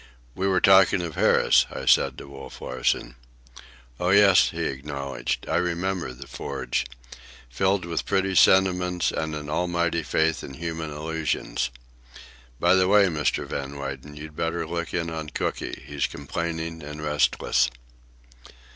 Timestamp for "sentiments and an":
8.33-9.47